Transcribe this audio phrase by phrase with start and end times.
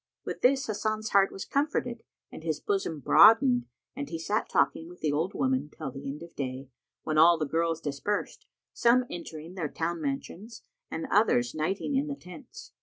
[0.25, 2.01] With this, Hasan's heart was comforted
[2.31, 6.23] and his bosom broadened and he sat talking with the old woman till the end
[6.23, 6.69] of the day,
[7.03, 12.15] when all the girls dispersed, some entering their town mansions and others nighting in the
[12.15, 12.71] tents.